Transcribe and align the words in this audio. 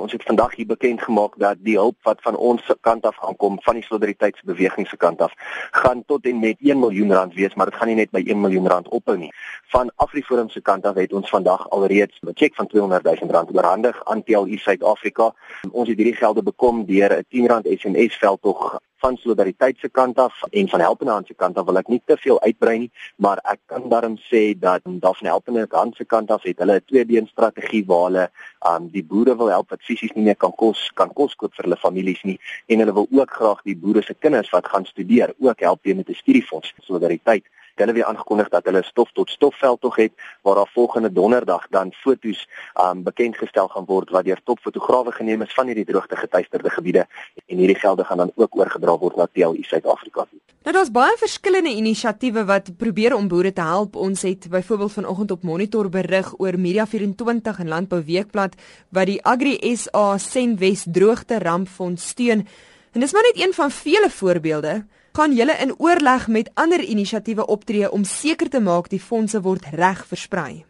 Ons 0.00 0.12
het 0.12 0.22
vandag 0.24 0.54
hier 0.56 0.66
bekend 0.66 1.02
gemaak 1.02 1.34
dat 1.36 1.58
die 1.60 1.76
hulp 1.76 1.96
wat 2.08 2.22
van 2.24 2.36
ons 2.36 2.64
se 2.64 2.76
kant 2.80 3.04
af 3.04 3.18
aankom 3.28 3.58
van 3.60 3.76
die 3.76 3.84
solidariteitsbeweging 3.84 4.88
se 4.88 4.96
kant 4.96 5.20
af 5.20 5.34
gaan 5.82 6.00
tot 6.06 6.24
en 6.24 6.40
met 6.40 6.56
1 6.60 6.80
miljoen 6.80 7.12
rand 7.12 7.34
wees, 7.34 7.54
maar 7.54 7.68
dit 7.68 7.76
gaan 7.76 7.92
nie 7.92 7.98
net 8.00 8.10
by 8.16 8.22
1 8.24 8.40
miljoen 8.40 8.68
rand 8.72 8.88
ophou 8.88 9.18
nie. 9.20 9.30
Van 9.76 9.92
AfriForum 9.96 10.48
se 10.48 10.64
kant 10.64 10.88
af 10.88 10.96
het 10.96 11.12
ons 11.12 11.28
vandag 11.28 11.68
alreeds 11.68 12.18
'n 12.24 12.32
cheque 12.34 12.56
van 12.56 12.66
200 12.66 13.04
000 13.04 13.30
rand 13.30 13.56
oorhandig 13.56 14.04
aan 14.04 14.22
TLU 14.22 14.56
Suid-Afrika. 14.56 15.34
Ons 15.70 15.88
het 15.88 15.96
hierdie 15.96 16.16
gelde 16.16 16.42
bekom 16.42 16.86
deur 16.86 17.18
'n 17.18 17.24
10 17.28 17.48
rand 17.48 17.66
SMS 17.68 18.16
veldtog 18.16 18.80
van 19.00 19.16
solidariteit 19.16 19.78
se 19.80 19.88
kant 19.88 20.18
af 20.18 20.42
en 20.50 20.68
van 20.68 20.80
helpende 20.80 21.12
hand 21.12 21.26
se 21.26 21.34
kant 21.34 21.58
af 21.58 21.66
wil 21.66 21.80
ek 21.80 21.88
nie 21.88 22.00
te 22.04 22.16
veel 22.20 22.40
uitbrei 22.40 22.76
nie, 22.78 22.90
maar 23.16 23.40
ek 23.52 23.60
kan 23.72 23.88
darm 23.92 24.16
sê 24.28 24.42
dat 24.58 24.84
daar 24.84 25.16
van 25.20 25.30
helpende 25.32 25.66
hand 25.70 25.96
se 25.96 26.04
kant 26.04 26.30
af 26.30 26.42
het 26.48 26.58
hulle 26.58 26.80
'n 26.80 26.86
tweebeen 26.86 27.26
strategie 27.26 27.84
waar 27.86 28.04
hulle 28.08 28.26
um, 28.70 28.88
die 28.88 29.04
boere 29.04 29.36
wil 29.36 29.48
help 29.48 29.70
wat 29.70 29.82
fisies 29.82 30.12
nie 30.14 30.24
meer 30.24 30.36
kan 30.36 30.52
kos 30.52 30.90
kan 30.94 31.12
kos 31.12 31.34
koop 31.34 31.54
vir 31.54 31.64
hulle 31.64 31.80
families 31.86 32.22
nie 32.22 32.38
en 32.66 32.78
hulle 32.78 32.94
wil 32.98 33.08
ook 33.10 33.30
graag 33.30 33.62
die 33.64 33.76
boere 33.76 34.02
se 34.02 34.14
kinders 34.14 34.50
wat 34.50 34.66
gaan 34.66 34.84
studeer 34.84 35.34
ook 35.38 35.60
help 35.60 35.84
met 35.84 36.08
'n 36.08 36.14
studiefonds 36.14 36.74
solidariteit 36.80 37.44
hulle 37.80 37.96
weer 37.96 38.08
aangekondig 38.10 38.48
dat 38.48 38.64
hulle 38.64 38.82
stof 38.82 39.10
tot 39.12 39.30
stofveld 39.30 39.80
tog 39.80 39.96
het 39.96 40.12
waar 40.42 40.54
daar 40.54 40.70
volgende 40.74 41.12
donderdag 41.12 41.66
dan 41.70 41.92
fotos 41.92 42.46
um 42.80 43.02
bekend 43.02 43.36
gestel 43.36 43.68
gaan 43.68 43.84
word 43.84 44.10
wat 44.10 44.24
deur 44.24 44.40
topfotograwe 44.44 45.12
geneem 45.12 45.42
is 45.42 45.54
van 45.54 45.66
hierdie 45.66 45.84
droogte 45.84 46.16
getuisterde 46.16 46.70
gebiede 46.70 47.06
en 47.46 47.56
hierdie 47.56 47.78
gelde 47.78 48.04
gaan 48.04 48.16
dan 48.16 48.32
ook 48.34 48.56
oorgedra 48.56 48.98
word 48.98 49.16
na 49.16 49.26
TLU 49.32 49.62
Suid-Afrika. 49.62 50.26
Nou 50.60 50.74
daar's 50.76 50.90
baie 50.92 51.16
verskillende 51.16 51.70
inisiatiewe 51.72 52.42
wat 52.44 52.66
probeer 52.76 53.14
om 53.16 53.28
boere 53.28 53.52
te 53.52 53.64
help. 53.64 53.94
Ons 53.96 54.22
het 54.22 54.48
byvoorbeeld 54.50 54.92
vanoggend 54.92 55.30
op 55.30 55.42
Monitor 55.42 55.88
berig 55.88 56.34
oor 56.36 56.58
Media 56.58 56.86
24 56.86 57.58
en 57.58 57.68
Landbou 57.68 58.02
Weekblad 58.04 58.58
wat 58.88 59.08
die 59.08 59.22
Agri 59.24 59.56
SA 59.76 60.18
Senwes 60.18 60.84
droogte 60.84 61.38
rampfonds 61.38 62.08
steun. 62.08 62.44
En 62.92 63.00
dis 63.00 63.12
maar 63.12 63.24
net 63.32 63.40
een 63.40 63.54
van 63.54 63.70
vele 63.70 64.10
voorbeelde 64.10 64.84
gaan 65.12 65.32
julle 65.32 65.56
in 65.62 65.74
oorleg 65.78 66.28
met 66.28 66.50
ander 66.54 66.80
inisiatiewe 66.80 67.46
optree 67.46 67.90
om 67.90 68.04
seker 68.04 68.48
te 68.48 68.60
maak 68.60 68.88
die 68.88 69.00
fondse 69.00 69.40
word 69.42 69.64
reg 69.74 70.04
versprei? 70.06 70.64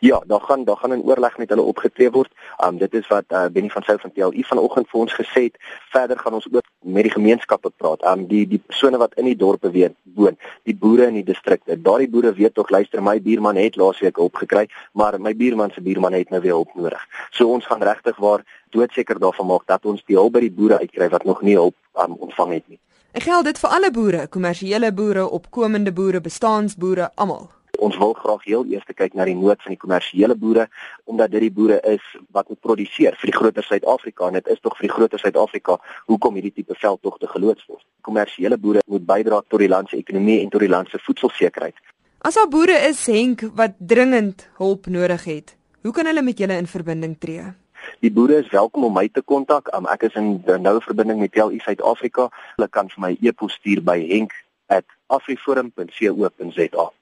Ja, 0.00 0.22
daar 0.26 0.40
gaan 0.40 0.64
daar 0.64 0.76
gaan 0.76 0.90
'n 0.90 1.02
oorleg 1.04 1.38
met 1.38 1.48
hulle 1.48 1.62
opgetree 1.62 2.10
word. 2.10 2.32
Um 2.66 2.78
dit 2.78 2.94
is 2.94 3.06
wat 3.06 3.24
uh, 3.28 3.46
Benny 3.46 3.68
van 3.68 3.82
Sail 3.82 3.98
van 3.98 4.12
TLU 4.12 4.42
vanoggend 4.42 4.88
vir 4.88 5.00
ons 5.00 5.14
gesê 5.14 5.42
het. 5.42 5.56
Verder 5.90 6.18
gaan 6.18 6.34
ons 6.34 6.46
ook 6.52 6.64
met 6.78 7.02
die 7.02 7.12
gemeenskappe 7.12 7.70
praat. 7.70 8.04
Um 8.04 8.26
die 8.26 8.48
die 8.48 8.62
persone 8.66 8.96
wat 8.96 9.14
in 9.14 9.24
die 9.24 9.36
dorpe 9.36 9.70
weet, 9.70 9.94
woon, 10.14 10.38
die 10.62 10.76
boere 10.76 11.06
in 11.06 11.14
die 11.14 11.24
distrikte. 11.24 11.82
Daardie 11.82 12.08
boere 12.08 12.32
weet 12.32 12.54
tog 12.54 12.70
luister, 12.70 13.02
my 13.02 13.22
buurman 13.22 13.56
het 13.56 13.76
laasweek 13.76 14.16
hulp 14.16 14.34
gekry, 14.34 14.68
maar 14.92 15.20
my 15.20 15.36
buurman 15.36 15.70
se 15.70 15.80
buurman 15.80 16.12
het 16.12 16.30
nou 16.30 16.40
weer 16.40 16.52
hulp 16.52 16.74
nodig. 16.74 17.06
So 17.30 17.48
ons 17.48 17.66
gaan 17.66 17.82
regtig 17.82 18.16
waar 18.16 18.44
doodseker 18.70 19.18
daarvan 19.18 19.46
maak 19.46 19.66
dat 19.66 19.84
ons 19.84 20.04
die 20.04 20.16
hulp 20.16 20.32
by 20.32 20.40
die 20.40 20.52
boere 20.52 20.78
uitkry 20.78 21.08
wat 21.08 21.24
nog 21.24 21.42
nie 21.42 21.54
hulp 21.54 21.74
um, 21.94 22.12
ontvang 22.12 22.52
het 22.52 22.68
nie. 22.68 22.78
En 23.12 23.20
geld 23.20 23.44
dit 23.44 23.58
vir 23.58 23.70
alle 23.70 23.88
boere, 23.90 24.26
kommersiële 24.28 24.92
boere, 24.92 25.22
opkomende 25.28 25.92
boere, 25.92 26.20
bestaanboere, 26.20 27.10
almal. 27.14 27.46
Ons 27.78 27.96
wil 27.96 28.12
graag 28.12 28.42
heel 28.44 28.66
eers 28.68 28.84
kyk 28.84 29.14
na 29.16 29.24
die 29.24 29.36
nood 29.38 29.62
van 29.64 29.72
die 29.72 29.80
kommersiële 29.80 30.34
boere 30.36 30.66
omdat 31.08 31.30
dit 31.30 31.46
die 31.46 31.52
boere 31.54 31.78
is 31.88 32.04
wat 32.36 32.48
moet 32.52 32.60
produseer 32.60 33.16
vir 33.20 33.30
die 33.30 33.36
groter 33.36 33.64
Suid-Afrika 33.64 34.28
en 34.28 34.36
dit 34.36 34.50
is 34.52 34.60
tog 34.60 34.76
vir 34.76 34.88
die 34.88 34.92
groter 34.92 35.22
Suid-Afrika 35.22 35.78
hoekom 36.10 36.36
hierdie 36.36 36.52
tipe 36.52 36.76
veldtogte 36.76 37.30
geloods 37.32 37.64
word. 37.70 37.84
Kommersiële 38.04 38.58
boere 38.60 38.82
moet 38.86 39.06
bydra 39.08 39.40
tot 39.48 39.62
die 39.64 39.70
land 39.72 39.88
se 39.88 39.96
ekonomie 39.96 40.42
en 40.42 40.52
tot 40.52 40.66
die 40.66 40.72
land 40.74 40.90
se 40.92 41.00
voedselsekerheid. 41.06 41.80
As 42.28 42.36
daar 42.36 42.50
boere 42.52 42.76
is 42.90 43.06
Henk 43.08 43.46
wat 43.54 43.78
dringend 43.78 44.48
hulp 44.58 44.90
nodig 44.92 45.24
het, 45.24 45.54
hoe 45.86 45.94
kan 45.96 46.10
hulle 46.10 46.26
met 46.26 46.44
julle 46.44 46.60
in 46.60 46.68
verbinding 46.68 47.16
tree? 47.22 47.54
Die 48.00 48.12
boere 48.12 48.36
is 48.42 48.50
welkom 48.50 48.84
om 48.84 48.92
my 48.94 49.08
te 49.08 49.22
kontak. 49.22 49.74
Um, 49.74 49.86
ek 49.90 50.02
is 50.10 50.14
in 50.20 50.42
noue 50.62 50.80
verbinding 50.84 51.18
met 51.22 51.32
TLU 51.32 51.58
Suid-Afrika. 51.64 52.28
Hulle 52.56 52.68
kan 52.68 52.88
vir 52.92 53.00
my 53.06 53.12
e-pos 53.20 53.52
stuur 53.58 53.80
by 53.84 53.98
henk@afriforum.co.za. 54.12 56.98